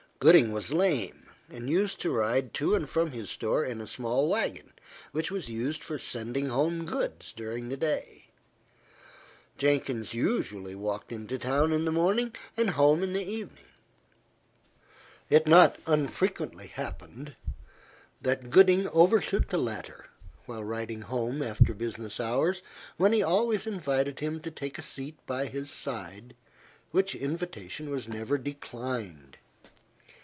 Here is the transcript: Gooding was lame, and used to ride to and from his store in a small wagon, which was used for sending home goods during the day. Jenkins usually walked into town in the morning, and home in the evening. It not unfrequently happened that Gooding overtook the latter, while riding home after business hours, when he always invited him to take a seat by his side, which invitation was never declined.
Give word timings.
Gooding 0.23 0.51
was 0.51 0.71
lame, 0.71 1.31
and 1.49 1.67
used 1.67 1.99
to 2.01 2.11
ride 2.11 2.53
to 2.53 2.75
and 2.75 2.87
from 2.87 3.09
his 3.09 3.31
store 3.31 3.65
in 3.65 3.81
a 3.81 3.87
small 3.87 4.27
wagon, 4.27 4.71
which 5.11 5.31
was 5.31 5.49
used 5.49 5.83
for 5.83 5.97
sending 5.97 6.45
home 6.49 6.85
goods 6.85 7.33
during 7.33 7.69
the 7.69 7.77
day. 7.77 8.25
Jenkins 9.57 10.13
usually 10.13 10.75
walked 10.75 11.11
into 11.11 11.39
town 11.39 11.71
in 11.73 11.85
the 11.85 11.91
morning, 11.91 12.35
and 12.55 12.69
home 12.69 13.01
in 13.01 13.13
the 13.13 13.25
evening. 13.25 13.65
It 15.27 15.47
not 15.47 15.79
unfrequently 15.87 16.67
happened 16.67 17.35
that 18.21 18.51
Gooding 18.51 18.89
overtook 18.89 19.49
the 19.49 19.57
latter, 19.57 20.05
while 20.45 20.63
riding 20.63 21.01
home 21.01 21.41
after 21.41 21.73
business 21.73 22.19
hours, 22.19 22.61
when 22.95 23.11
he 23.11 23.23
always 23.23 23.65
invited 23.65 24.19
him 24.19 24.39
to 24.41 24.51
take 24.51 24.77
a 24.77 24.83
seat 24.83 25.17
by 25.25 25.47
his 25.47 25.71
side, 25.71 26.35
which 26.91 27.15
invitation 27.15 27.89
was 27.89 28.07
never 28.07 28.37
declined. 28.37 29.37